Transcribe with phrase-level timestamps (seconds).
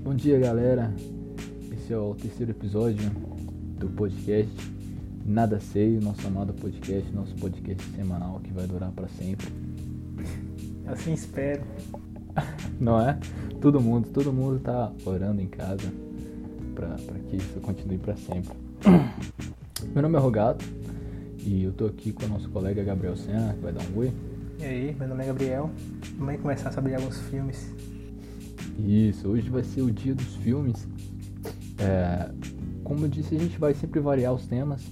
[0.00, 0.94] Bom dia, galera.
[1.72, 3.10] Esse é o terceiro episódio
[3.78, 4.52] do podcast
[5.24, 9.48] Nada Sei, nosso amado podcast, nosso podcast semanal que vai durar para sempre.
[10.86, 11.62] Assim espero.
[12.78, 13.18] Não é?
[13.60, 15.90] Todo mundo, todo mundo tá orando em casa
[16.74, 16.96] para
[17.30, 18.54] que isso continue para sempre.
[19.94, 20.64] Meu nome é Rogato
[21.38, 24.12] e eu tô aqui com o nosso colega Gabriel Senna, que vai dar um oi.
[24.58, 25.70] E aí, meu nome é Gabriel.
[26.16, 27.72] Vamos a saber alguns filmes.
[28.78, 30.86] Isso, hoje vai ser o dia dos filmes.
[31.78, 32.30] É,
[32.82, 34.82] como eu disse, a gente vai sempre variar os temas.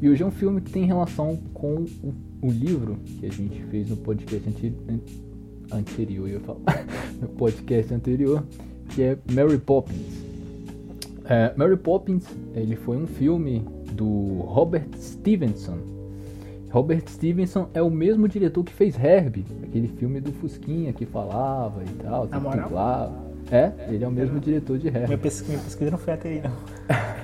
[0.00, 3.62] E hoje é um filme que tem relação com o, o livro que a gente
[3.64, 4.74] fez no podcast anti,
[5.70, 6.60] anterior, eu falo,
[7.20, 8.44] no podcast anterior,
[8.90, 10.22] que é Mary Poppins.
[11.24, 15.91] É, Mary Poppins, ele foi um filme do Robert Stevenson.
[16.72, 21.82] Robert Stevenson é o mesmo diretor que fez Herbie, aquele filme do Fusquinha que falava
[21.84, 22.62] e tal, Na moral?
[22.62, 23.32] dublava.
[23.50, 25.06] É, ele é o mesmo diretor de Herbie.
[25.08, 26.52] Minha pesquisa, minha pesquisa não foi até aí, não.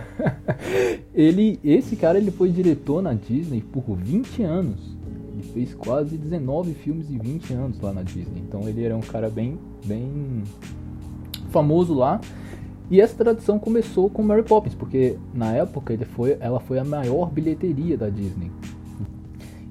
[1.15, 4.99] ele, esse cara ele foi diretor na Disney por 20 anos.
[5.33, 8.43] Ele fez quase 19 filmes em 20 anos lá na Disney.
[8.47, 10.43] Então ele era um cara bem, bem
[11.51, 12.21] famoso lá.
[12.91, 16.85] E essa tradição começou com Mary Poppins, porque na época ele foi, ela foi a
[16.85, 18.51] maior bilheteria da Disney.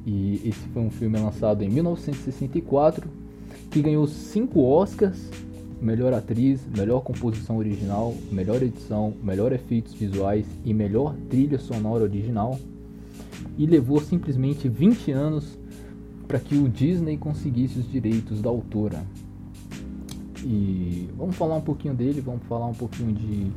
[0.08, 3.09] E esse foi um filme lançado em 1964
[3.69, 5.30] que ganhou cinco Oscars
[5.81, 12.59] melhor atriz, melhor composição original, melhor edição, melhor efeitos visuais e melhor trilha sonora original.
[13.58, 15.58] E levou simplesmente 20 anos
[16.28, 19.03] para que o Disney conseguisse os direitos da autora.
[20.44, 23.52] E vamos falar um pouquinho dele, vamos falar um pouquinho de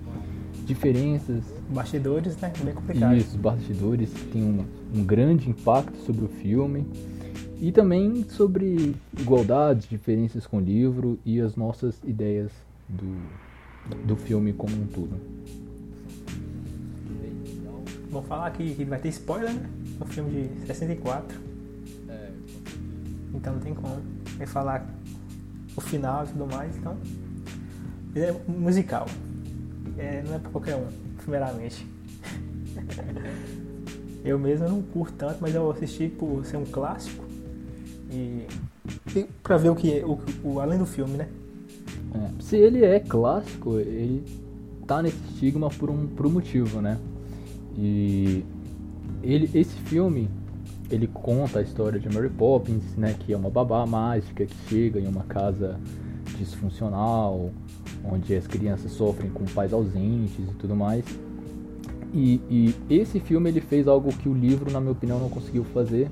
[0.64, 1.44] diferenças.
[1.68, 2.52] Bastidores, né?
[2.62, 3.16] Bem complicado.
[3.16, 6.86] Isso, bastidores que tem um, um grande impacto sobre o filme.
[7.60, 12.50] E também sobre igualdades, diferenças com o livro e as nossas ideias
[12.88, 13.16] do,
[14.06, 15.20] do filme como um todo.
[18.10, 19.68] Vou falar aqui que vai ter spoiler, né?
[20.00, 21.50] Um filme de 64.
[23.34, 23.96] Então não tem como.
[24.36, 24.86] Vai falar
[25.76, 26.96] o final e tudo mais, então.
[28.14, 29.06] É musical.
[30.00, 30.86] É, não é pra qualquer um,
[31.18, 31.86] primeiramente.
[34.24, 37.22] eu mesmo não curto tanto, mas eu assisti por ser um clássico.
[38.10, 38.46] E,
[39.14, 41.28] e pra ver o que é, o, o, além do filme, né?
[42.14, 44.24] É, se ele é clássico, ele
[44.86, 46.98] tá nesse estigma por um, por um motivo, né?
[47.76, 48.42] E
[49.22, 50.30] ele, esse filme,
[50.90, 53.14] ele conta a história de Mary Poppins, né?
[53.20, 55.78] Que é uma babá mágica que chega em uma casa
[56.38, 57.50] disfuncional,
[58.04, 61.04] onde as crianças sofrem com pais ausentes e tudo mais.
[62.12, 65.64] E, e esse filme ele fez algo que o livro, na minha opinião, não conseguiu
[65.64, 66.10] fazer,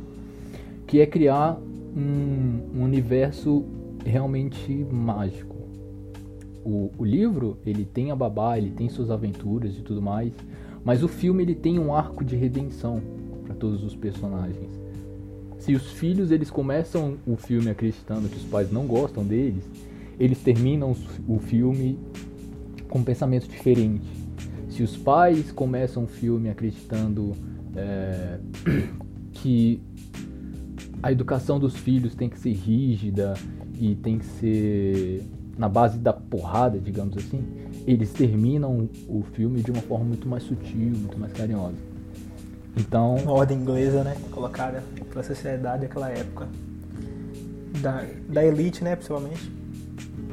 [0.86, 1.58] que é criar
[1.96, 3.64] um, um universo
[4.04, 5.56] realmente mágico.
[6.64, 10.32] O, o, livro ele tem a babá, ele tem suas aventuras e tudo mais,
[10.84, 13.00] mas o filme ele tem um arco de redenção
[13.44, 14.68] para todos os personagens.
[15.58, 19.64] Se os filhos eles começam o filme acreditando que os pais não gostam deles,
[20.18, 20.94] eles terminam
[21.26, 21.98] o filme
[22.88, 24.06] com um pensamento diferente.
[24.68, 27.32] Se os pais começam o filme acreditando
[27.76, 28.38] é,
[29.32, 29.82] que
[31.02, 33.34] a educação dos filhos tem que ser rígida
[33.78, 35.22] e tem que ser
[35.56, 37.44] na base da porrada, digamos assim,
[37.86, 41.76] eles terminam o filme de uma forma muito mais sutil, muito mais carinhosa.
[42.76, 46.46] Então, uma ordem inglesa, né, colocada pela sociedade daquela época,
[47.80, 49.57] da, da elite, né, principalmente.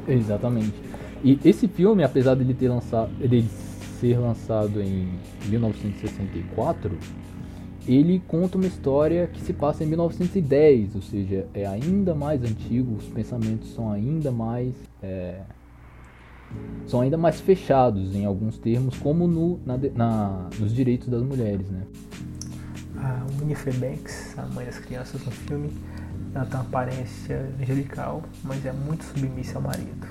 [0.07, 0.73] Exatamente.
[1.23, 3.45] E esse filme, apesar dele ter lançado, ele
[3.99, 5.09] ser lançado em
[5.47, 6.97] 1964,
[7.87, 12.95] ele conta uma história que se passa em 1910, ou seja, é ainda mais antigo,
[12.95, 15.41] os pensamentos são ainda mais é,
[16.87, 21.69] são ainda mais fechados em alguns termos, como no, na, na, nos direitos das mulheres,
[21.69, 21.83] né?
[22.97, 25.69] A Winifred Banks, a mãe das crianças no filme,
[26.35, 30.05] ela tem uma aparência angelical, mas é muito submissa ao marido.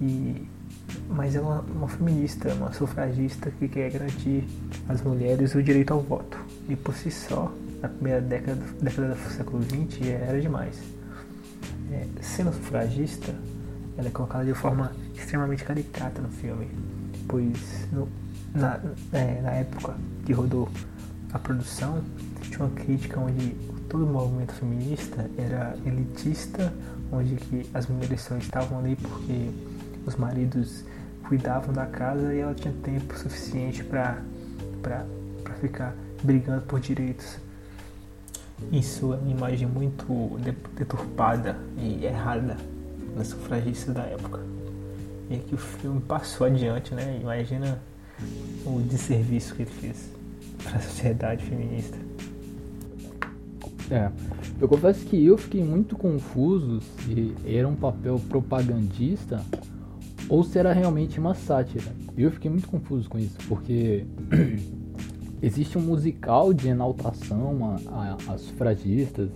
[0.00, 0.48] E
[1.08, 4.44] mas é uma, uma, feminista, uma sufragista que quer garantir
[4.88, 6.38] às mulheres o direito ao voto.
[6.68, 10.80] E por si só, na primeira década, década do século XX, era demais.
[11.90, 13.34] É, sendo sufragista,
[13.96, 16.68] ela é colocada de forma extremamente caricata no filme,
[17.28, 18.08] pois no,
[18.54, 18.80] na,
[19.12, 19.94] é, na época
[20.24, 20.68] que rodou
[21.32, 22.02] a produção,
[22.42, 23.54] tinha uma crítica onde
[23.88, 26.72] todo o movimento feminista era elitista,
[27.10, 29.50] onde que as mulheres só estavam ali porque
[30.06, 30.84] os maridos
[31.28, 34.22] cuidavam da casa e ela tinha tempo suficiente para
[35.60, 37.36] ficar brigando por direitos.
[38.70, 40.38] Isso é uma imagem muito
[40.76, 42.56] deturpada e errada
[43.16, 44.40] das sufragistas da época.
[45.28, 47.18] E que o filme passou adiante, né?
[47.20, 47.80] Imagina
[48.64, 50.10] o desserviço que ele fez
[50.62, 51.96] para a sociedade feminista.
[53.92, 54.10] É,
[54.58, 59.44] eu confesso que eu fiquei muito confuso se era um papel propagandista
[60.30, 61.92] ou se era realmente uma sátira.
[62.16, 64.06] Eu fiquei muito confuso com isso, porque
[65.42, 67.76] existe um musical de enaltação
[68.26, 69.28] às sufragistas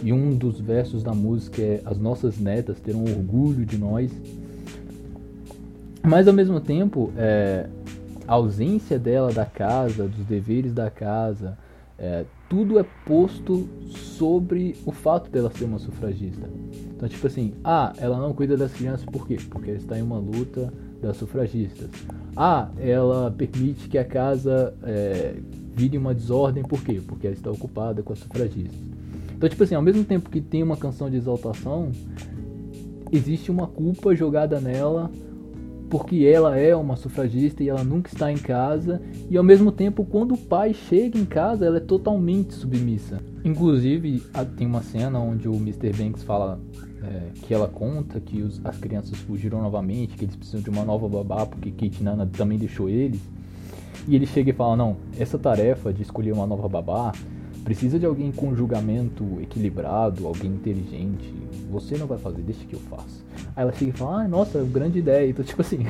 [0.00, 4.12] e um dos versos da música é as nossas netas terão orgulho de nós.
[6.00, 7.68] Mas ao mesmo tempo, é,
[8.28, 11.58] a ausência dela da casa, dos deveres da casa,
[11.98, 16.48] é, tudo é posto sobre o fato dela ser uma sufragista.
[16.94, 19.36] Então, tipo assim, ah, ela não cuida das crianças por quê?
[19.50, 21.90] Porque ela está em uma luta das sufragistas.
[22.34, 25.36] Ah, ela permite que a casa é,
[25.74, 27.02] vire uma desordem por quê?
[27.06, 28.78] Porque ela está ocupada com as sufragistas.
[29.36, 31.90] Então, tipo assim, ao mesmo tempo que tem uma canção de exaltação,
[33.12, 35.10] existe uma culpa jogada nela
[35.88, 39.00] porque ela é uma sufragista e ela nunca está em casa,
[39.30, 43.20] e ao mesmo tempo, quando o pai chega em casa, ela é totalmente submissa.
[43.44, 44.22] Inclusive,
[44.56, 45.92] tem uma cena onde o Mr.
[45.92, 46.60] Banks fala
[47.02, 50.84] é, que ela conta que os, as crianças fugiram novamente, que eles precisam de uma
[50.84, 53.20] nova babá, porque Kate Nana também deixou eles.
[54.08, 57.12] E ele chega e fala: Não, essa tarefa de escolher uma nova babá
[57.66, 61.34] precisa de alguém com julgamento equilibrado, alguém inteligente.
[61.68, 63.24] Você não vai fazer, deixa que eu faço.
[63.56, 65.28] Aí ela chega e fala, ah, nossa, grande ideia.
[65.28, 65.80] Então, tipo assim,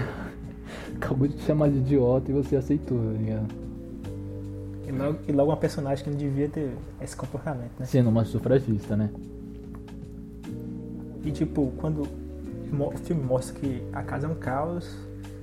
[0.97, 3.55] acabou de te chamar de idiota e você aceitou, tá ligado?
[4.89, 7.85] E logo, e logo uma personagem que não devia ter esse comportamento, né?
[7.85, 9.11] Sendo uma sufragista, né?
[11.27, 14.97] E tipo, quando o filme mostra que a casa é um caos,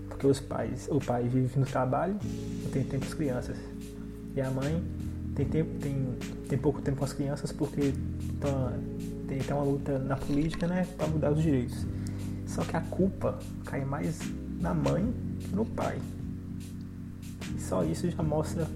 [0.10, 2.16] porque os pais, o pai vive no trabalho,
[2.64, 3.58] não tem tempo as crianças.
[4.36, 4.82] E a mãe
[5.36, 6.08] tem tempo, tem,
[6.48, 7.94] tem pouco tempo com as crianças porque
[8.40, 8.74] tá,
[9.28, 11.86] tem, tem uma luta na política, né, para mudar os direitos.
[12.46, 14.20] Só que a culpa cai mais
[14.60, 15.98] na mãe que no pai.
[17.56, 18.68] E só isso já mostra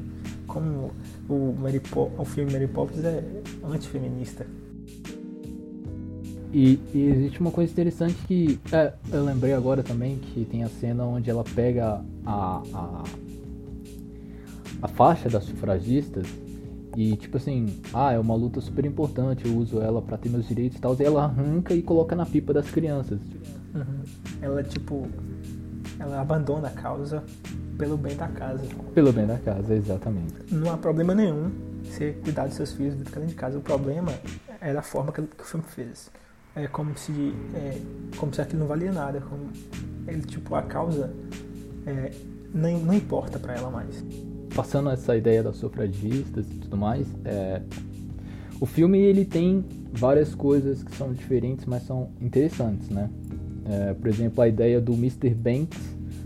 [0.48, 0.92] como
[1.30, 1.82] o, Mary
[2.18, 3.24] o filme Mary Poppins é
[3.64, 4.46] antifeminista.
[6.52, 10.70] E, e, existe uma coisa interessante que é, eu lembrei agora também que tem a
[10.70, 13.04] cena onde ela pega a, a,
[14.82, 16.26] a faixa das sufragistas
[16.98, 20.48] e tipo assim, ah, é uma luta super importante, eu uso ela para ter meus
[20.48, 23.20] direitos e tal, e ela arranca e coloca na pipa das crianças.
[23.76, 24.02] Uhum.
[24.42, 25.08] Ela, tipo,
[26.00, 27.24] ela abandona a causa
[27.78, 28.64] pelo bem da casa.
[28.96, 30.34] Pelo bem da casa, exatamente.
[30.52, 31.52] Não há problema nenhum
[31.84, 33.60] você cuidar dos seus filhos dentro de casa.
[33.60, 34.12] O problema
[34.60, 36.10] é da forma que, que o filme fez.
[36.56, 37.80] É como se, é,
[38.18, 39.22] como se aquilo não valia nada.
[39.22, 39.52] Como
[40.08, 41.14] ele, tipo, a causa
[41.86, 42.12] é,
[42.52, 44.04] não, não importa para ela mais.
[44.56, 47.62] Passando essa ideia das sufragistas e tudo mais, é,
[48.60, 49.64] o filme ele tem
[49.94, 53.10] várias coisas que são diferentes, mas são interessantes, né?
[53.66, 55.30] É, por exemplo, a ideia do Mr.
[55.32, 55.80] Banks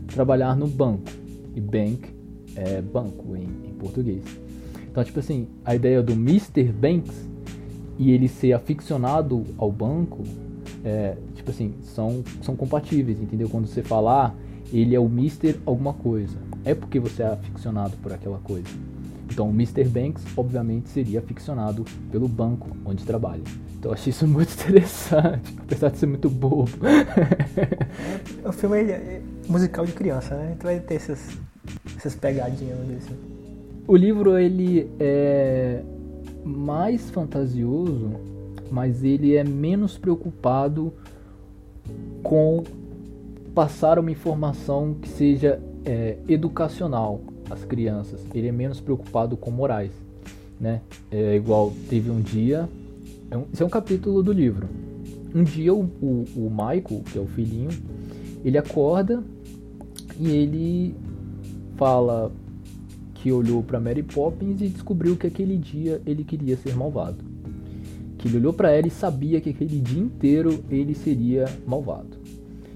[0.07, 1.09] trabalhar no banco.
[1.56, 2.13] E bank
[2.56, 4.24] é banco em, em português.
[4.89, 6.63] Então, tipo assim, a ideia do Mr.
[6.65, 7.29] Banks
[7.97, 10.24] e ele ser aficionado ao banco,
[10.83, 13.50] é, tipo assim, são, são compatíveis, entendeu?
[13.50, 14.33] Quando você falar, ah,
[14.74, 15.59] ele é o Mr.
[15.65, 18.69] alguma coisa, é porque você é aficionado por aquela coisa.
[19.30, 19.86] Então, o Mr.
[19.86, 23.44] Banks, obviamente, seria aficionado pelo banco onde trabalha.
[23.81, 26.70] Então eu achei isso muito interessante, apesar de ser muito bobo.
[28.44, 30.53] É, o filme é musical de criança, né?
[30.56, 31.36] Então vai ter essas,
[31.98, 33.10] essas pegadinhas desse.
[33.88, 35.82] O livro ele é
[36.46, 38.12] mais fantasioso,
[38.70, 40.94] mas ele é menos preocupado
[42.22, 42.63] com
[43.56, 48.21] passar uma informação que seja é, educacional às crianças.
[48.33, 49.91] Ele é menos preocupado com morais,
[50.59, 50.81] né?
[51.11, 52.67] É igual teve um dia
[53.31, 54.67] é um, é um capítulo do livro.
[55.33, 57.69] Um dia o, o, o Michael, que é o filhinho,
[58.43, 59.23] ele acorda
[60.19, 60.95] e ele
[61.77, 62.31] fala
[63.13, 67.23] que olhou para Mary Poppins e descobriu que aquele dia ele queria ser malvado.
[68.17, 72.17] Que ele olhou para ela e sabia que aquele dia inteiro ele seria malvado.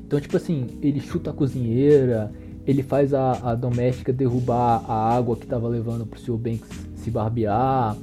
[0.08, 2.32] Então, tipo assim, ele chuta a cozinheira,
[2.66, 6.38] ele faz a, a doméstica derrubar a água que estava levando pro Sr.
[6.38, 7.96] Banks se barbear,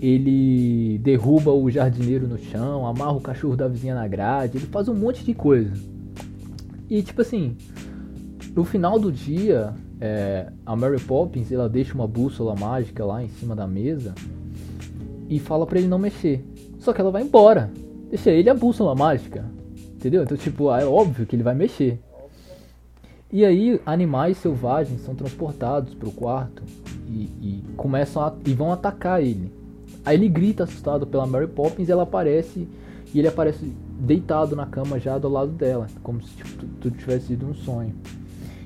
[0.00, 4.88] ele derruba o jardineiro no chão, amarra o cachorro da vizinha na grade, ele faz
[4.88, 5.72] um monte de coisa.
[6.90, 7.56] E tipo assim,
[8.54, 13.28] no final do dia, é, a Mary Poppins ela deixa uma bússola mágica lá em
[13.28, 14.14] cima da mesa
[15.30, 16.44] e fala para ele não mexer.
[16.78, 17.70] Só que ela vai embora,
[18.10, 19.46] deixa ele a bússola mágica,
[19.94, 20.24] entendeu?
[20.24, 21.98] Então tipo, é óbvio que ele vai mexer.
[23.32, 26.62] E aí animais selvagens são transportados para o quarto
[27.08, 29.50] e, e começam a, e vão atacar ele.
[30.04, 32.68] Aí ele grita assustado pela Mary Poppins ela aparece
[33.14, 37.28] e ele aparece deitado na cama já do lado dela, como se tipo, tudo tivesse
[37.28, 37.94] sido um sonho.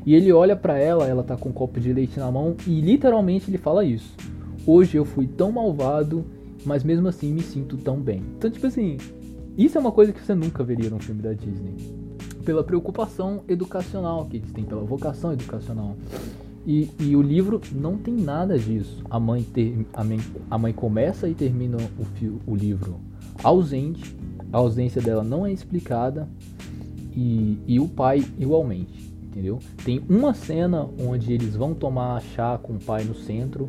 [0.05, 2.81] E ele olha para ela, ela tá com um copo de leite na mão e
[2.81, 4.17] literalmente ele fala isso.
[4.67, 6.25] Hoje eu fui tão malvado,
[6.65, 8.23] mas mesmo assim me sinto tão bem.
[8.37, 8.97] Então, tipo assim,
[9.57, 12.06] isso é uma coisa que você nunca veria num filme da Disney.
[12.47, 15.97] Pela preocupação educacional que eles têm, pela vocação educacional.
[16.65, 19.03] E, e, o livro não tem nada disso.
[19.11, 20.19] A mãe, ter, a mãe,
[20.51, 22.97] a mãe começa e termina o, fio, o livro
[23.45, 24.17] ausente,
[24.53, 26.29] a ausência dela não é explicada,
[27.17, 29.59] e, e o pai igualmente, entendeu?
[29.85, 33.69] Tem uma cena onde eles vão tomar chá com o pai no centro,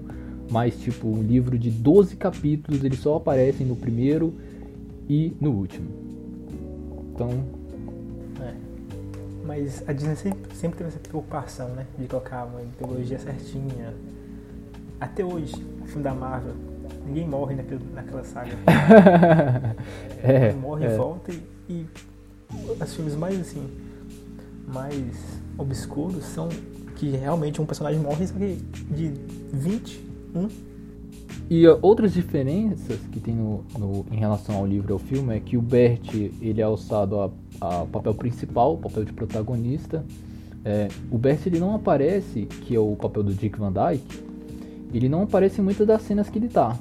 [0.51, 4.33] mas tipo, um livro de 12 capítulos, eles só aparecem no primeiro
[5.09, 5.87] e no último.
[7.13, 7.29] Então,
[9.47, 11.87] mas a Disney sempre, sempre teve essa preocupação, né?
[11.97, 13.93] De colocar uma mitologia certinha.
[14.99, 16.53] Até hoje, o filme da Marvel,
[17.05, 18.51] ninguém morre naquele, naquela saga.
[20.21, 20.93] é, morre é.
[20.93, 21.31] e volta
[21.69, 21.85] e,
[22.79, 23.69] os filmes mais assim,
[24.67, 25.15] mais
[25.57, 26.49] obscuros são
[26.97, 28.55] que realmente um personagem morre só que
[28.89, 29.13] de
[29.53, 30.49] 21
[31.49, 35.39] e outras diferenças que tem no, no, em relação ao livro e ao filme é
[35.39, 37.29] que o Bert ele é alçado a,
[37.61, 40.03] a papel principal, papel de protagonista.
[40.65, 44.23] É, o Bert ele não aparece, que é o papel do Dick Van Dyke,
[44.93, 46.77] ele não aparece em muitas das cenas que ele tá.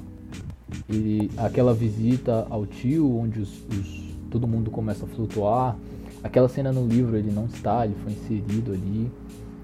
[0.89, 5.77] Ele, aquela visita ao tio, onde os, os, todo mundo começa a flutuar,
[6.21, 9.09] aquela cena no livro ele não está, ele foi inserido ali,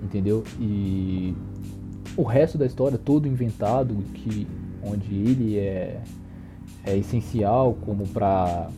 [0.01, 0.43] entendeu?
[0.59, 1.33] E
[2.15, 4.47] o resto da história todo inventado, que
[4.85, 6.01] onde ele é,
[6.85, 8.69] é essencial como para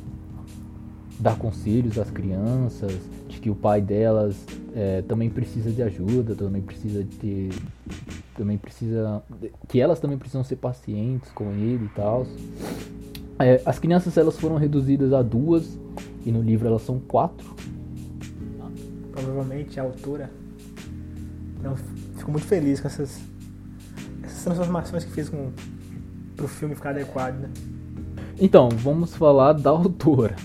[1.19, 2.91] dar conselhos às crianças,
[3.27, 4.35] de que o pai delas
[4.75, 7.49] é, também precisa de ajuda, também precisa de
[8.35, 9.23] também precisa
[9.69, 12.27] que elas também precisam ser pacientes com ele e tal.
[13.39, 15.77] É, as crianças elas foram reduzidas a duas
[16.25, 17.55] e no livro elas são quatro.
[19.11, 20.29] Provavelmente a autora
[21.63, 23.19] não ficou muito feliz com essas,
[24.21, 25.51] essas transformações que fez com
[26.35, 27.49] pro filme ficar adequado, né?
[28.39, 30.35] Então, vamos falar da autora.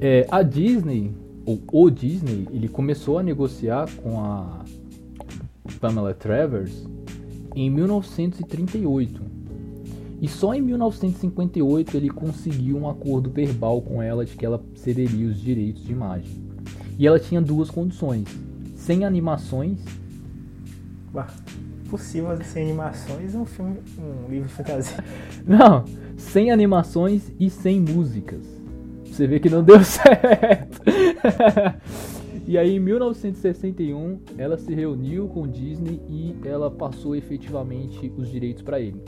[0.00, 4.64] É, a Disney, ou o Disney, ele começou a negociar com a
[5.80, 6.86] Pamela Travers
[7.54, 9.22] em 1938.
[10.20, 15.28] E só em 1958 ele conseguiu um acordo verbal com ela de que ela cederia
[15.28, 16.42] os direitos de imagem.
[16.98, 18.26] E ela tinha duas condições:
[18.74, 19.78] sem animações.
[21.12, 21.28] Bah
[21.88, 25.04] possível sem animações um filme, um livro de fantasia.
[25.46, 25.84] Não,
[26.16, 28.44] sem animações e sem músicas.
[29.04, 30.82] Você vê que não deu certo.
[32.48, 38.62] e aí em 1961 ela se reuniu com Disney e ela passou efetivamente os direitos
[38.62, 39.00] para ele.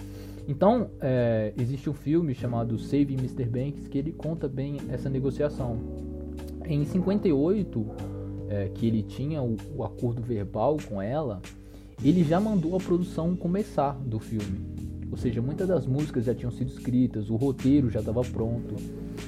[0.48, 3.44] Então, é, existe um filme chamado Saving Mr.
[3.46, 5.76] Banks que ele conta bem essa negociação.
[6.64, 7.86] Em 58,
[8.48, 11.42] é, que ele tinha o, o acordo verbal com ela,
[12.02, 14.76] ele já mandou a produção começar do filme.
[15.10, 18.74] Ou seja, muitas das músicas já tinham sido escritas, o roteiro já estava pronto.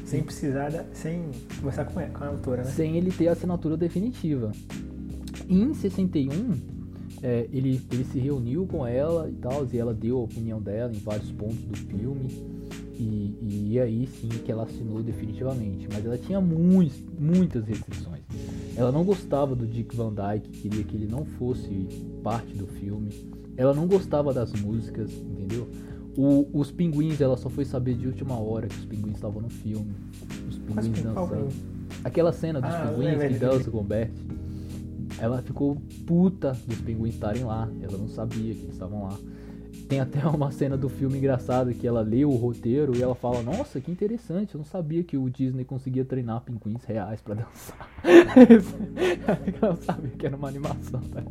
[0.05, 2.71] Sem precisar, da, sem conversar com, com a autora, né?
[2.71, 4.53] Sem ele ter a assinatura definitiva.
[5.49, 6.79] Em 61,
[7.23, 10.93] é, ele, ele se reuniu com ela e tal, e ela deu a opinião dela
[10.93, 12.29] em vários pontos do filme.
[12.99, 15.87] E, e aí sim que ela assinou definitivamente.
[15.93, 18.18] Mas ela tinha muitos, muitas restrições.
[18.78, 21.88] Ela não gostava do Dick Van Dyke, queria que ele não fosse
[22.23, 23.11] parte do filme.
[23.56, 25.68] Ela não gostava das músicas, entendeu?
[26.16, 29.49] O, os pinguins, ela só foi saber de última hora que os pinguins estavam no
[29.49, 29.92] filme.
[30.49, 31.49] Os pinguins dançando.
[32.04, 34.12] Aquela cena dos ah, pinguins que dançam com o Bert.
[35.18, 37.68] Ela ficou puta dos pinguins estarem lá.
[37.82, 39.18] Ela não sabia que eles estavam lá.
[39.88, 43.42] Tem até uma cena do filme engraçada que ela lê o roteiro e ela fala:
[43.42, 47.88] Nossa, que interessante, eu não sabia que o Disney conseguia treinar pinguins reais para dançar.
[48.04, 51.23] ela não sabia que era uma animação, tá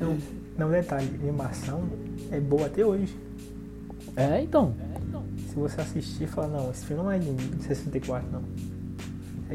[0.00, 0.16] não,
[0.56, 1.82] não, detalhe: animação
[2.30, 3.14] é boa até hoje.
[4.16, 4.74] É, então.
[5.48, 8.73] Se você assistir e falar: Não, esse filme não é de 64, não.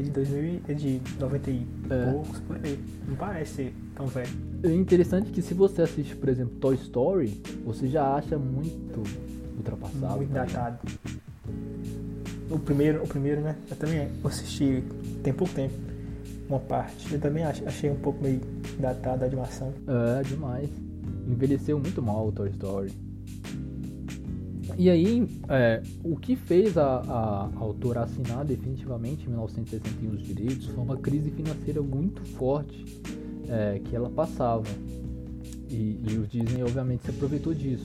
[0.00, 2.10] É de 2000, é de 90 e é.
[2.10, 2.78] poucos, por aí.
[3.06, 4.30] Não parece ser tão velho.
[4.62, 9.02] É interessante que se você assiste, por exemplo, Toy Story, você já acha muito
[9.58, 10.16] ultrapassado.
[10.16, 10.78] Muito tá datado.
[12.48, 13.56] O primeiro, o primeiro, né?
[13.70, 14.82] Eu também assisti
[15.22, 15.74] tem pouco tempo
[16.48, 17.12] uma parte.
[17.12, 18.40] Eu também achei um pouco meio
[18.78, 19.70] datado a animação.
[19.86, 20.70] É, demais.
[21.28, 22.90] Envelheceu muito mal o Toy Story.
[24.80, 30.68] E aí, é, o que fez a, a, autora assinar definitivamente em 1961 os direitos
[30.68, 32.86] foi uma crise financeira muito forte
[33.46, 34.64] é, que ela passava.
[35.68, 37.84] E, e o Disney, obviamente, se aproveitou disso.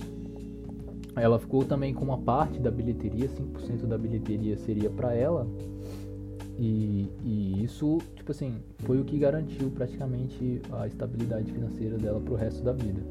[1.18, 5.46] ela ficou também com uma parte da bilheteria, 5% da bilheteria seria para ela.
[6.58, 12.36] E, e, isso, tipo assim, foi o que garantiu praticamente a estabilidade financeira dela pro
[12.36, 13.02] resto da vida.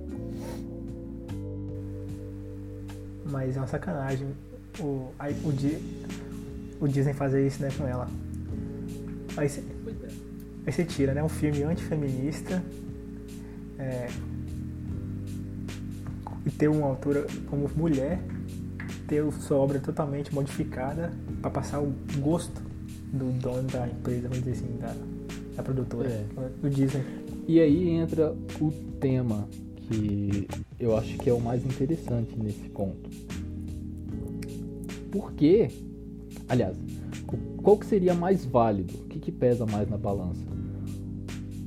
[3.34, 4.28] Mas é uma sacanagem
[4.78, 8.08] o, aí, o, o Disney fazer isso né, com ela.
[9.36, 9.60] Aí você,
[10.64, 11.20] aí você tira, né?
[11.20, 12.62] Um filme antifeminista.
[13.76, 14.06] É,
[16.46, 18.20] e ter uma autora como mulher,
[19.08, 21.12] ter sua obra totalmente modificada
[21.42, 22.62] para passar o gosto
[23.12, 24.94] do dono da empresa, vamos dizer assim, da,
[25.56, 26.24] da produtora, é.
[26.62, 27.02] do Disney.
[27.48, 29.48] E aí entra o tema
[29.88, 30.48] que
[30.78, 33.10] eu acho que é o mais interessante nesse ponto.
[35.10, 35.70] Por quê?
[36.48, 36.76] Aliás,
[37.62, 38.94] qual que seria mais válido?
[38.94, 40.42] O que, que pesa mais na balança?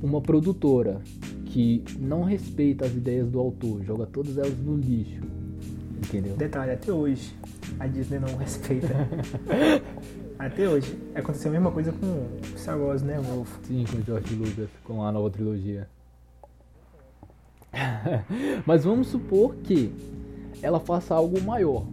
[0.02, 1.00] Uma produtora
[1.46, 5.20] que não respeita as ideias do autor, joga todas elas no lixo.
[5.96, 6.36] Entendeu?
[6.36, 7.34] Detalhe, até hoje
[7.80, 8.88] a Disney não respeita.
[10.38, 10.96] até hoje.
[11.14, 13.48] Aconteceu a mesma coisa com Star Wars, né, novo?
[13.64, 15.88] Sim, com o George Lucas, com a nova trilogia.
[18.66, 19.92] Mas vamos supor que
[20.62, 21.86] ela faça algo maior.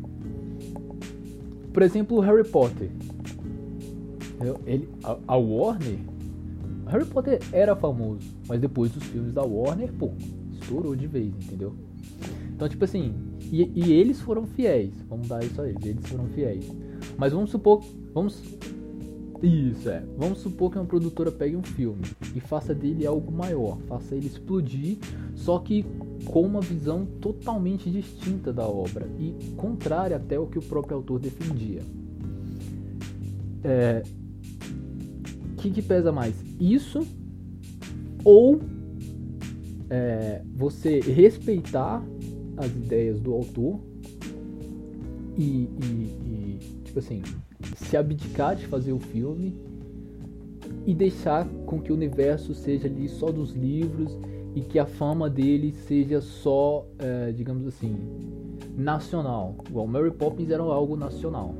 [1.73, 2.89] Por exemplo, Harry Potter.
[4.65, 5.99] Ele, a, a Warner
[6.87, 10.11] Harry Potter era famoso, mas depois dos filmes da Warner, pô,
[10.53, 11.75] estourou de vez, entendeu?
[12.53, 13.13] Então, tipo assim,
[13.51, 16.71] e, e, eles foram fiéis, vamos dar isso a eles, eles foram fiéis.
[17.17, 18.41] Mas vamos supor, vamos.
[19.43, 20.03] Isso, é.
[20.17, 22.03] Vamos supor que uma produtora pegue um filme
[22.35, 24.97] e faça dele algo maior, faça ele explodir,
[25.35, 25.85] só que
[26.25, 31.19] com uma visão totalmente distinta da obra e contrária até o que o próprio autor
[31.19, 31.81] defendia.
[33.63, 34.03] É,
[35.65, 36.35] que, que pesa mais?
[36.59, 37.05] Isso
[38.23, 38.59] ou
[39.89, 42.03] é, você respeitar
[42.57, 43.79] as ideias do autor
[45.37, 45.79] e, e,
[46.25, 47.21] e, tipo assim
[47.75, 49.55] se abdicar de fazer o filme
[50.85, 54.17] e deixar com que o universo seja ali só dos livros
[54.55, 57.95] e que a fama dele seja só, é, digamos assim,
[58.77, 59.55] nacional.
[59.69, 61.53] Igual Mary Poppins era algo nacional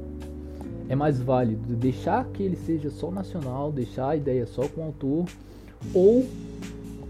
[0.88, 4.84] é mais válido deixar que ele seja só nacional, deixar a ideia só com o
[4.86, 5.26] autor,
[5.94, 6.26] ou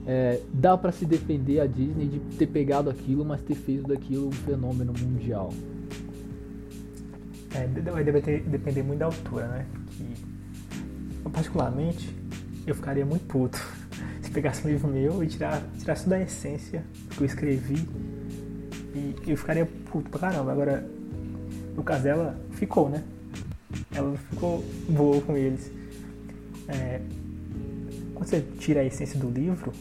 [0.07, 4.27] é, dá para se defender a Disney de ter pegado aquilo, mas ter feito daquilo
[4.27, 5.51] um fenômeno mundial?
[7.55, 9.65] É, vai depender muito da altura, né?
[9.91, 12.13] Que, particularmente,
[12.67, 13.57] eu ficaria muito puto
[14.21, 17.87] se pegasse um livro meu e tirar, tirasse toda a essência que eu escrevi
[18.93, 20.51] e eu ficaria puto pra caramba.
[20.51, 20.85] Agora,
[21.75, 23.03] no caso dela, ficou, né?
[23.93, 25.71] ela ficou boa com eles.
[26.67, 27.01] É,
[28.13, 29.71] quando você tira a essência do livro,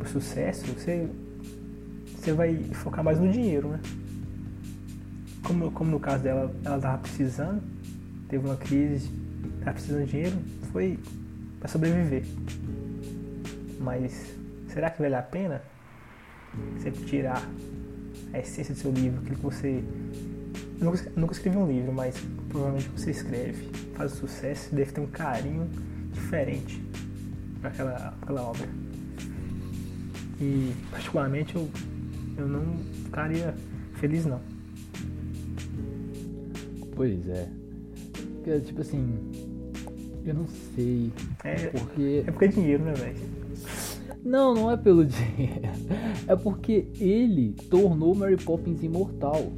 [0.00, 1.08] o sucesso, você,
[2.14, 3.80] você vai focar mais no dinheiro, né?
[5.48, 7.62] Como, como no caso dela, ela estava precisando,
[8.28, 9.10] teve uma crise,
[9.58, 10.36] estava precisando de dinheiro,
[10.70, 10.98] foi
[11.58, 12.24] para sobreviver.
[13.80, 14.34] Mas
[14.72, 15.62] será que vale a pena
[16.76, 17.42] você tirar
[18.32, 19.82] a essência do seu livro, aquilo que você
[20.80, 22.14] Nunca, nunca escrevi um livro, mas
[22.48, 25.68] provavelmente você escreve, faz sucesso, deve ter um carinho
[26.12, 26.80] diferente
[27.60, 28.68] para aquela, aquela obra.
[30.40, 31.68] E particularmente eu,
[32.36, 33.54] eu não ficaria
[33.94, 34.40] feliz não.
[36.98, 37.48] Pois é.
[38.34, 39.16] Porque, tipo assim,
[40.26, 41.12] eu não sei.
[41.44, 42.24] É porque.
[42.26, 43.16] É porque é dinheiro, né, velho?
[44.24, 45.62] Não, não é pelo dinheiro.
[46.26, 49.52] É porque ele tornou Mary Poppins imortal.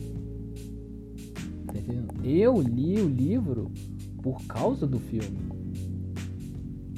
[2.22, 3.72] Eu li o livro
[4.22, 5.38] por causa do filme.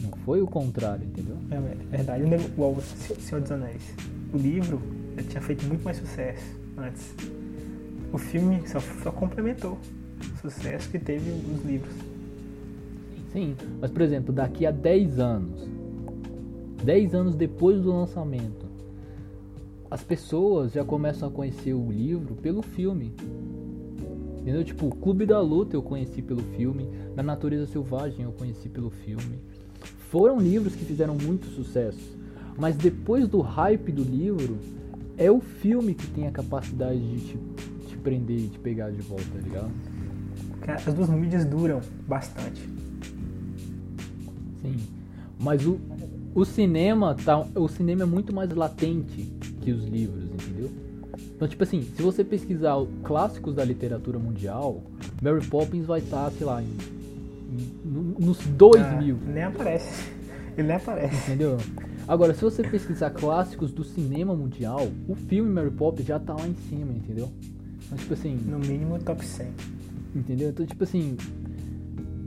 [0.03, 1.37] Não foi o contrário, entendeu?
[1.53, 2.25] É, é verdade.
[2.25, 3.95] Igual o Senhor dos Anéis.
[4.35, 4.83] O livro
[5.29, 6.45] tinha feito muito mais sucesso
[6.77, 7.15] antes.
[8.13, 9.79] O filme só, só complementou
[10.41, 11.95] sucesso que teve os livros.
[13.33, 15.69] Sim, mas por exemplo, daqui a 10 anos,
[16.85, 18.67] 10 anos depois do lançamento,
[19.91, 23.15] as pessoas já começam a conhecer o livro pelo filme.
[24.41, 24.65] Entendeu?
[24.65, 28.91] Tipo, o Clube da Luta eu conheci pelo filme, Na Natureza Selvagem eu conheci pelo
[28.91, 29.39] filme.
[30.11, 32.19] Foram livros que fizeram muito sucesso,
[32.59, 34.59] mas depois do hype do livro,
[35.17, 37.39] é o filme que tem a capacidade de te,
[37.89, 39.71] te prender e te pegar de volta, tá ligado?
[40.69, 42.69] As duas mídias duram bastante.
[44.61, 44.77] Sim.
[45.39, 45.81] Mas o,
[46.35, 50.71] o cinema tá, o cinema é muito mais latente que os livros, entendeu?
[51.35, 54.83] Então, tipo assim, se você pesquisar clássicos da literatura mundial,
[55.21, 59.17] Mary Poppins vai estar, sei lá, em, em, nos 2000.
[59.17, 60.13] Ah, nem aparece.
[60.57, 61.17] Ele nem aparece.
[61.17, 61.59] Entendeu?
[62.07, 66.47] Agora, se você pesquisar clássicos do cinema mundial, o filme Mary Poppins já tá lá
[66.47, 67.29] em cima, entendeu?
[67.87, 68.37] Então, tipo assim.
[68.37, 69.49] No mínimo top 100.
[70.15, 70.51] Entendeu?
[70.51, 71.17] Então, tipo assim.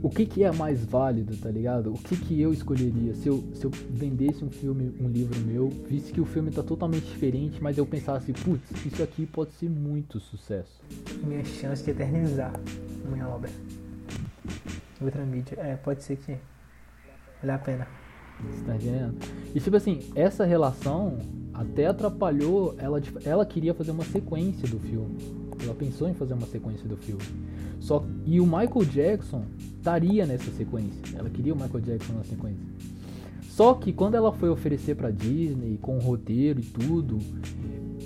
[0.02, 1.92] O que que é mais válido, tá ligado?
[1.92, 5.68] O que que eu escolheria se eu, se eu vendesse um filme, um livro meu,
[5.88, 9.68] visse que o filme tá totalmente diferente, mas eu pensasse, putz, isso aqui pode ser
[9.68, 10.80] muito sucesso.
[11.24, 12.52] Minha chance de eternizar
[13.08, 13.50] minha obra.
[15.00, 15.58] Outra mídia.
[15.58, 16.36] É, pode ser que
[17.40, 17.88] vale a pena.
[18.40, 19.16] Você tá entendendo?
[19.54, 21.18] E tipo assim, essa relação
[21.54, 22.74] até atrapalhou.
[22.78, 25.45] Ela, ela queria fazer uma sequência do filme.
[25.62, 27.22] Ela pensou em fazer uma sequência do filme.
[27.80, 29.44] Só e o Michael Jackson
[29.76, 31.16] estaria nessa sequência.
[31.16, 32.66] Ela queria o Michael Jackson na sequência.
[33.42, 37.18] Só que quando ela foi oferecer pra Disney com o roteiro e tudo,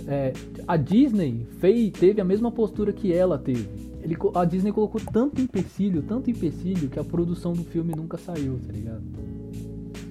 [0.06, 0.32] é,
[0.66, 3.68] a Disney fez, teve a mesma postura que ela teve.
[4.02, 8.58] Ele, a Disney colocou tanto empecilho, tanto empecilho, que a produção do filme nunca saiu,
[8.66, 9.02] tá ligado?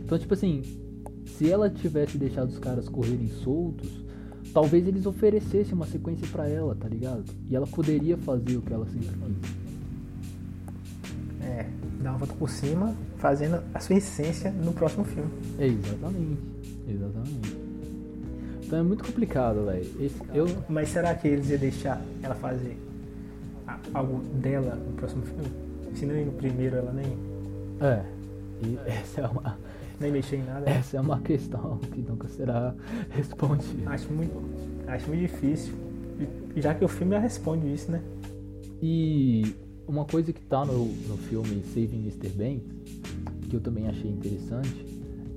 [0.03, 0.61] Então, tipo assim,
[1.25, 4.03] se ela tivesse deixado os caras correrem soltos,
[4.53, 7.23] talvez eles oferecessem uma sequência para ela, tá ligado?
[7.49, 9.69] E ela poderia fazer o que ela sempre quis.
[11.41, 11.65] É,
[12.01, 15.29] dar uma volta por cima, fazendo a sua essência no próximo filme.
[15.57, 16.41] É, exatamente.
[16.87, 17.57] Exatamente.
[18.65, 20.11] Então é muito complicado, velho.
[20.33, 20.45] Eu...
[20.69, 22.77] Mas será que eles iam deixar ela fazer
[23.93, 25.49] algo dela no próximo filme?
[25.95, 27.17] Se nem no primeiro ela nem.
[27.81, 28.03] É.
[28.61, 29.57] E essa é uma
[29.99, 30.69] nem mexer em nada.
[30.69, 32.75] Essa é uma questão que nunca será
[33.11, 33.89] respondida.
[33.89, 34.33] Acho muito,
[34.87, 35.73] acho muito difícil.
[36.55, 38.01] Já que o filme já responde isso, né?
[38.81, 39.55] E
[39.87, 42.29] uma coisa que tá no, no filme Saving Mr.
[42.29, 43.01] Banks,
[43.49, 44.85] que eu também achei interessante,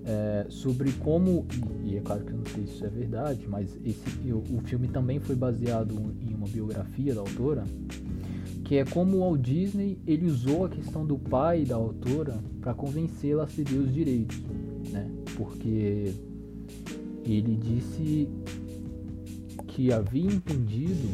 [0.05, 1.47] é sobre como,
[1.85, 4.61] e, é claro que eu não sei se isso é verdade, mas esse, o, o
[4.65, 7.65] filme também foi baseado em uma biografia da autora,
[8.65, 12.75] que é como o Walt Disney ele usou a questão do pai da autora para
[12.75, 14.41] convencê-la a ceder os direitos,
[14.91, 15.11] né?
[15.37, 16.15] Porque
[17.25, 18.29] ele disse
[19.69, 21.09] que havia entendido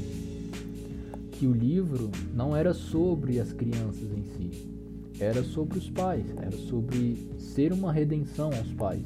[1.32, 4.66] que o livro não era sobre as crianças em si,
[5.20, 9.04] era sobre os pais, era sobre ser uma redenção aos pais.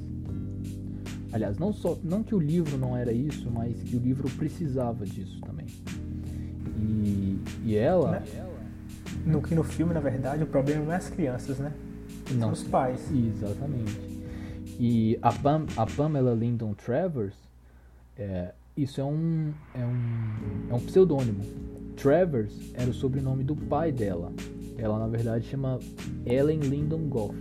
[1.33, 5.07] Aliás, não só não que o livro não era isso, mas que o livro precisava
[5.07, 5.67] disso também.
[6.83, 8.13] E, e ela.
[8.13, 8.23] Né?
[9.25, 11.73] No que no filme, na verdade, o problema não é as crianças, né?
[12.33, 12.41] Não.
[12.41, 13.01] São os pais.
[13.13, 14.23] Exatamente.
[14.79, 17.35] E a, Pam, a Pamela Lyndon Travers,
[18.19, 21.45] é, isso é um, é um, é um pseudônimo.
[21.97, 24.33] Travers era o sobrenome do pai dela.
[24.77, 25.79] Ela, na verdade, chama
[26.27, 27.37] Ellen Lyndon Goff.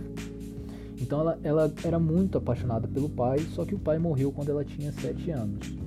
[1.00, 4.64] Então ela, ela era muito apaixonada pelo pai, só que o pai morreu quando ela
[4.64, 5.81] tinha 7 anos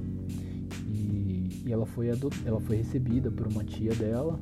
[1.65, 2.09] e ela foi,
[2.45, 4.39] ela foi recebida por uma tia dela,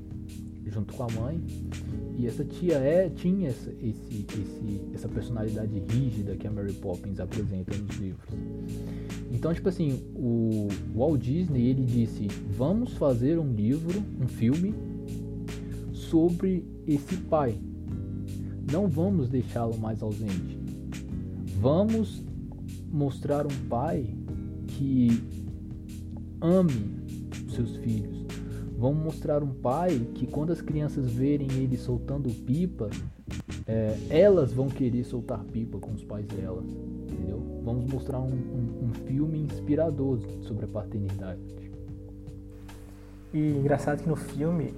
[0.68, 1.42] junto com a mãe.
[2.18, 7.20] E essa tia é, tinha essa, esse, esse, essa personalidade rígida que a Mary Poppins
[7.20, 8.30] apresenta nos livros.
[9.32, 14.76] Então, tipo assim, o Walt Disney ele disse: vamos fazer um livro, um filme
[15.94, 17.58] sobre esse pai.
[18.70, 20.60] Não vamos deixá-lo mais ausente.
[21.60, 22.22] Vamos
[22.92, 24.14] mostrar um pai
[24.68, 25.24] que
[26.42, 27.03] ame
[27.56, 28.26] seus filhos.
[28.78, 32.90] Vamos mostrar um pai que quando as crianças verem ele soltando pipa,
[33.66, 36.66] é, elas vão querer soltar pipa com os pais delas.
[37.10, 37.62] Entendeu?
[37.64, 41.40] Vamos mostrar um, um, um filme inspirador sobre a paternidade.
[43.34, 44.74] E engraçado que no filme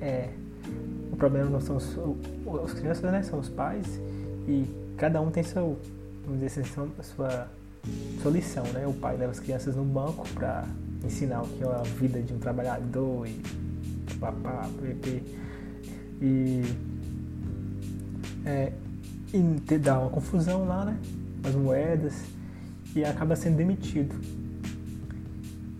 [0.00, 0.30] é,
[1.12, 1.98] o problema não são os,
[2.46, 3.22] os crianças, né?
[3.22, 4.00] São os pais
[4.46, 4.64] e
[4.96, 5.76] cada um tem seu,
[6.24, 7.48] vamos dizer assim, sua,
[8.22, 8.86] sua lição, né?
[8.86, 10.64] O pai leva as crianças no banco para
[11.04, 13.42] ensinar o que é a vida de um trabalhador e
[14.18, 15.22] papá, PP.
[16.20, 16.62] E,
[18.44, 18.72] é,
[19.32, 20.98] e te dá uma confusão lá, né?
[21.44, 22.14] As moedas
[22.94, 24.14] e acaba sendo demitido.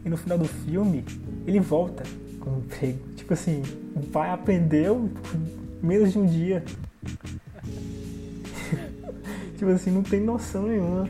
[0.04, 1.04] E no final do filme,
[1.46, 2.02] ele volta
[2.40, 2.98] com o emprego.
[3.16, 3.62] Tipo assim,
[3.94, 5.10] o pai aprendeu
[5.82, 6.62] menos de um dia.
[9.56, 11.08] tipo assim, não tem noção nenhuma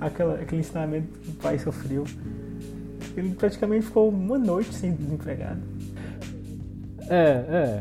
[0.00, 2.04] aquela, aquele ensinamento que o pai sofreu.
[3.16, 5.62] Ele praticamente ficou uma noite sem desempregado.
[7.08, 7.80] É, é.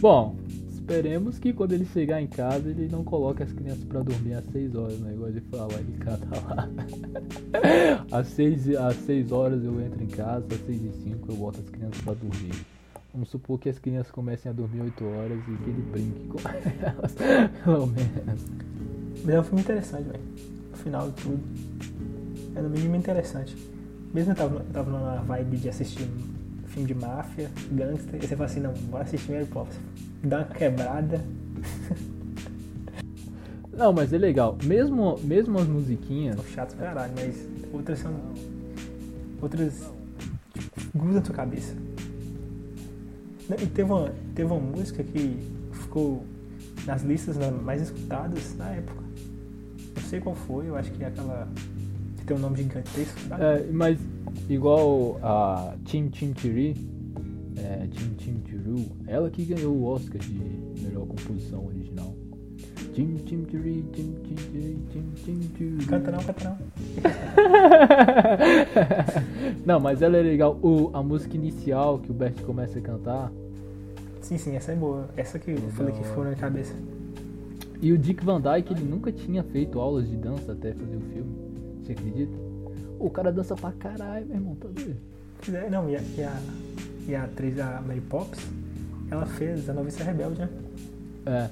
[0.00, 0.36] Bom,
[0.72, 4.44] esperemos que quando ele chegar em casa ele não coloque as crianças para dormir às
[4.46, 5.12] 6 horas, né?
[5.12, 6.68] Igual ele fala, ele cata lá.
[8.10, 11.60] às 6, às 6 horas eu entro em casa, às 6 e 5 eu boto
[11.60, 12.54] as crianças para dormir.
[13.12, 16.38] Vamos supor que as crianças comecem a dormir 8 horas e que ele brinque com
[16.48, 17.14] elas,
[17.62, 18.44] pelo menos.
[19.24, 20.24] Mas é um filme interessante, velho.
[20.70, 21.40] No final de tudo.
[22.56, 23.73] É no mínimo interessante
[24.14, 26.08] mesmo eu tava, eu tava numa vibe de assistir
[26.68, 29.78] filme de máfia, gangster, e você fala assim, não, bora assistir Mary Poppins.
[30.22, 31.24] Dá uma quebrada.
[33.76, 34.56] Não, mas é legal.
[34.62, 36.36] Mesmo, mesmo as musiquinhas.
[36.36, 38.14] São chatos caralho, mas outras são.
[39.42, 39.90] Outras.
[40.52, 41.74] Tipo, grudam na sua cabeça.
[43.60, 45.36] E teve uma, teve uma música que
[45.72, 46.24] ficou
[46.86, 49.02] nas listas mais escutadas na época.
[49.96, 51.73] Não sei qual foi, eu acho que é aquela que
[52.24, 53.28] tem um nome gigantesco.
[53.28, 53.38] Tá?
[53.38, 53.98] É, mas
[54.48, 56.74] igual a Tim Tim Tiri,
[57.56, 62.14] é, Tim Tim Tiru, ela que ganhou o Oscar de melhor composição original.
[62.92, 65.86] Tim Tim Tiri, Tim Tim Tiri, Tim Tim Tiri.
[65.86, 66.58] Canta não, canta não.
[69.66, 70.58] não, mas ela é legal.
[70.62, 73.32] O, a música inicial que o Bert começa a cantar.
[74.20, 75.08] Sim, sim, essa é boa.
[75.16, 76.74] Essa que eu então, falei que foi na cabeça.
[77.80, 81.00] E o Dick Van Dyke, ele nunca tinha feito aulas de dança até fazer o
[81.00, 81.43] filme.
[81.84, 82.32] Você acredita?
[82.98, 84.96] O cara dança pra caralho, meu irmão, tá doido?
[85.52, 86.42] É, não, e a, e a,
[87.08, 88.42] e a atriz, a Mary Poppins,
[89.10, 90.48] ela fez A Noviça Rebelde, né?
[91.26, 91.50] É.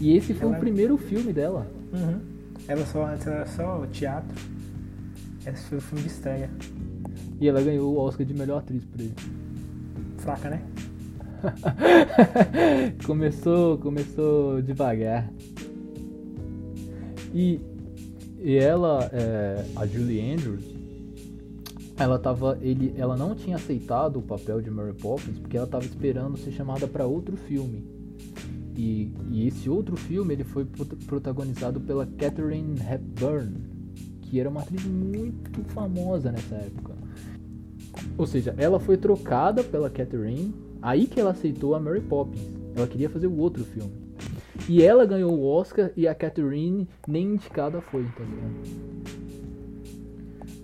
[0.00, 0.56] E esse foi ela...
[0.56, 1.66] o primeiro filme dela.
[1.92, 2.20] Uhum.
[2.66, 4.34] Ela só, antes era só teatro.
[5.46, 6.50] Esse foi o filme de estreia.
[7.38, 9.14] E ela ganhou o Oscar de melhor atriz por ele.
[10.18, 10.62] Fraca, né?
[13.06, 15.30] começou, começou devagar.
[17.34, 17.60] E,
[18.44, 20.64] e ela, é, a Julie Andrews,
[21.96, 25.84] ela tava, ele, ela não tinha aceitado o papel de Mary Poppins porque ela estava
[25.84, 27.84] esperando ser chamada para outro filme.
[28.76, 30.64] E, e, esse outro filme ele foi
[31.06, 33.54] protagonizado pela Catherine Hepburn,
[34.22, 36.94] que era uma atriz muito famosa nessa época.
[38.18, 40.52] Ou seja, ela foi trocada pela Catherine
[40.84, 42.42] Aí que ela aceitou a Mary Poppins.
[42.76, 44.03] Ela queria fazer o outro filme.
[44.68, 49.14] E ela ganhou o Oscar e a Catherine nem indicada foi, tá ligado?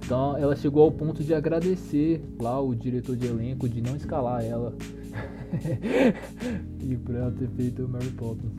[0.02, 4.44] Então ela chegou ao ponto de agradecer lá o diretor de elenco de não escalar
[4.44, 4.74] ela.
[6.82, 8.50] e por ela ter feito o Mary Poppins.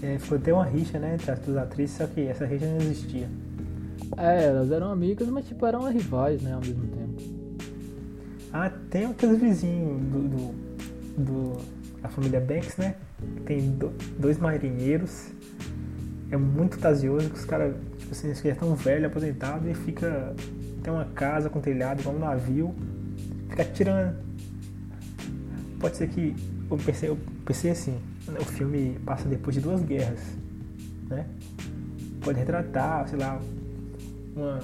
[0.00, 2.76] É, ficou até uma rixa, né, entre as duas atrizes, só que essa rixa não
[2.76, 3.28] existia.
[4.16, 7.22] É, elas eram amigas, mas tipo, eram rivais, né, ao mesmo tempo.
[8.52, 10.54] Ah, tem aqueles vizinhos do, do,
[11.22, 12.94] do, da família Banks, né?
[13.44, 15.28] Tem do, dois marinheiros.
[16.30, 20.34] É muito tazioso que os caras, tipo assim, eles já estão velho, aposentado e fica.
[20.82, 22.74] Tem uma casa com telhado, igual um navio.
[23.48, 24.16] Fica tirando.
[25.80, 26.34] Pode ser que.
[26.70, 30.20] Eu pensei, eu pensei assim, o filme passa depois de duas guerras,
[31.08, 31.26] né?
[32.20, 33.40] Pode retratar, sei lá,
[34.36, 34.58] uma,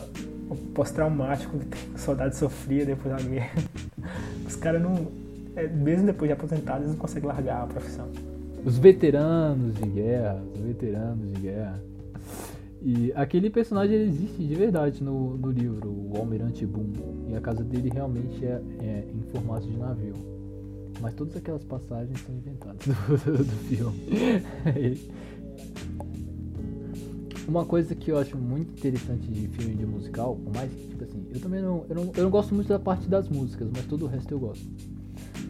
[0.51, 3.55] um pós-traumático que o soldado sofria depois da guerra.
[4.47, 5.09] Os caras não.
[5.57, 8.11] É, mesmo depois de aposentados, eles não conseguem largar a profissão.
[8.65, 11.83] Os veteranos de guerra, os veteranos de guerra.
[12.81, 16.93] E aquele personagem ele existe de verdade no, no livro, o Almirante Boom.
[17.29, 20.15] E a casa dele realmente é, é em formato de navio.
[21.01, 22.85] Mas todas aquelas passagens são inventadas
[23.25, 23.99] do, do filme.
[27.47, 31.05] Uma coisa que eu acho muito interessante de filme de musical, por mais que, tipo
[31.05, 32.13] assim, eu também não eu, não.
[32.17, 34.67] eu não gosto muito da parte das músicas, mas todo o resto eu gosto.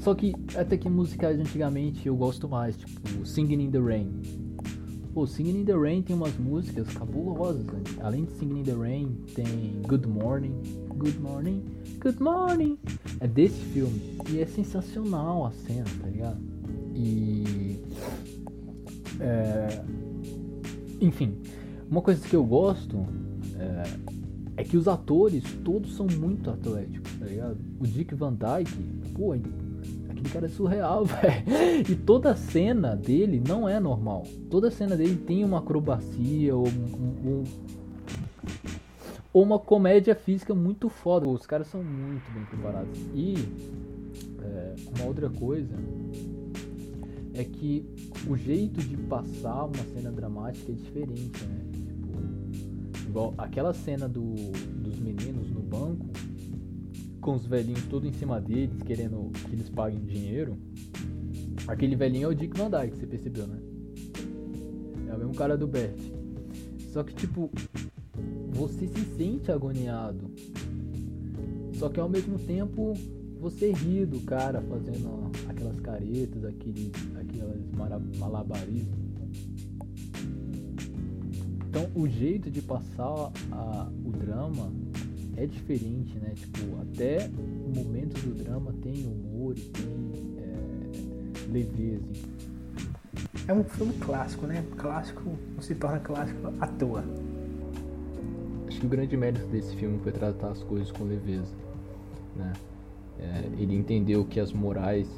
[0.04, 4.12] Só que até que musicais antigamente eu gosto mais, tipo Singing in the Rain.
[5.14, 7.64] Pô, Singing in the Rain tem umas músicas cabulosas.
[7.64, 7.82] Né?
[8.02, 10.60] Além de Singing in the Rain, tem Good Morning,
[10.94, 11.64] Good Morning,
[12.02, 12.78] Good Morning.
[13.18, 14.18] É desse filme.
[14.28, 16.38] E é sensacional a cena, tá ligado?
[16.94, 17.82] E.
[19.20, 19.82] É,
[21.00, 21.34] enfim,
[21.90, 23.06] uma coisa que eu gosto
[23.58, 23.82] é,
[24.58, 27.56] é, que os atores todos são muito atléticos, tá ligado?
[27.80, 28.74] O Dick Van Dyke,
[29.14, 29.34] pô,
[30.24, 31.90] aquele cara é surreal, velho.
[31.90, 34.24] E toda cena dele não é normal.
[34.50, 37.44] Toda cena dele tem uma acrobacia ou um,
[39.32, 41.28] um, uma comédia física muito foda.
[41.28, 42.98] Os caras são muito bem preparados.
[43.14, 43.34] E
[44.42, 45.74] é, uma outra coisa
[47.34, 47.84] é que
[48.28, 51.60] o jeito de passar uma cena dramática é diferente, né?
[53.06, 54.34] Igual aquela cena do,
[54.82, 56.06] dos meninos no banco,
[57.24, 60.58] com os velhinhos todos em cima deles, querendo que eles paguem dinheiro.
[61.66, 63.58] Aquele velhinho é o Dick Van Dyke, você percebeu, né?
[65.08, 65.98] É o mesmo cara do Bert.
[66.92, 67.50] Só que, tipo,
[68.50, 70.30] você se sente agoniado.
[71.78, 72.92] Só que ao mesmo tempo
[73.40, 78.98] você ri do cara fazendo aquelas caretas, aqueles, aquelas malabarismos.
[81.70, 84.70] Então o jeito de passar a, o drama
[85.36, 86.32] é diferente, né?
[86.34, 87.28] Tipo, até
[87.74, 92.08] momentos do drama tem humor e tem é, leveza.
[93.46, 94.64] É um filme clássico, né?
[94.76, 95.22] Clássico
[95.54, 97.04] não se torna clássico à toa.
[98.68, 101.52] Acho que o grande mérito desse filme foi tratar as coisas com leveza,
[102.34, 102.52] né?
[103.18, 105.08] É, ele entendeu que as morais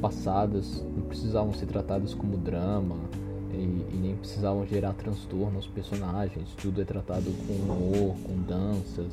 [0.00, 2.96] passadas não precisavam ser tratadas como drama,
[3.52, 6.48] e, e, nem precisavam gerar transtorno aos personagens.
[6.60, 9.12] Tudo é tratado com humor, com danças.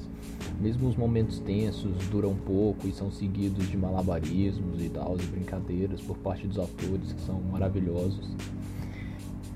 [0.60, 6.02] Mesmo os momentos tensos duram pouco e são seguidos de malabarismos e tal, de brincadeiras
[6.02, 8.30] por parte dos atores que são maravilhosos.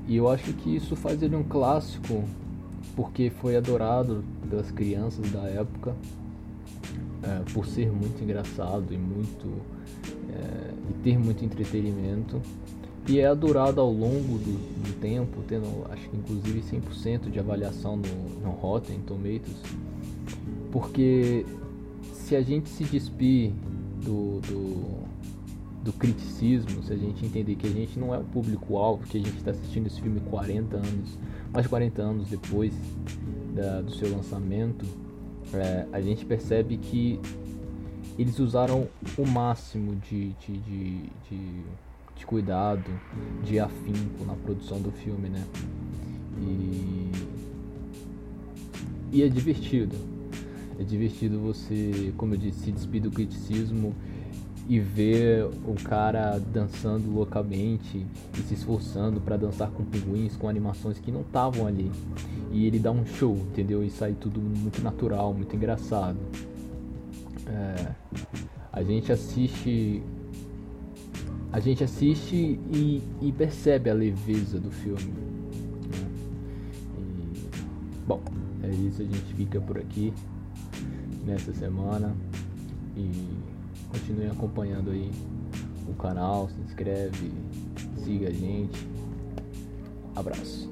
[0.08, 2.24] E eu acho que isso faz ele um clássico
[2.96, 5.96] porque foi adorado pelas crianças da época
[7.24, 9.48] é, por ser muito engraçado e muito
[10.30, 12.42] é, e ter muito entretenimento
[13.08, 17.98] e é adorado ao longo do, do, tempo, tendo acho que inclusive 100% de avaliação
[17.98, 19.62] no, no Rotten Tomatoes,
[20.72, 21.46] porque
[22.14, 23.52] se a gente se despir
[24.04, 25.04] do, do,
[25.84, 29.22] do, criticismo, se a gente entender que a gente não é o público-alvo, que a
[29.22, 31.20] gente está assistindo esse filme 40 anos,
[31.52, 32.74] mais de 40 anos depois
[33.54, 34.86] da, do seu lançamento,
[35.54, 37.20] é, a gente percebe que
[38.18, 38.88] eles usaram
[39.18, 41.64] o máximo de, de, de, de
[42.16, 42.90] de cuidado,
[43.44, 45.44] de afinco na produção do filme, né?
[46.38, 47.12] E,
[49.12, 49.96] e é divertido.
[50.80, 53.94] É divertido você, como eu disse, se despir do criticismo
[54.68, 61.00] e ver o cara dançando loucamente e se esforçando para dançar com pinguins, com animações
[61.00, 61.92] que não estavam ali.
[62.52, 63.84] E ele dá um show, entendeu?
[63.84, 66.18] E sai tudo muito natural, muito engraçado.
[67.48, 67.92] É,
[68.72, 70.02] a gente assiste
[71.54, 75.04] a gente assiste e, e percebe a leveza do filme.
[75.04, 76.10] Né?
[76.98, 78.20] E, bom,
[78.64, 80.12] é isso, a gente fica por aqui
[81.24, 82.16] nessa semana
[82.98, 83.12] e
[83.88, 85.12] continue acompanhando aí
[85.88, 87.32] o canal, se inscreve,
[88.04, 88.88] siga a gente.
[90.16, 90.63] Abraço.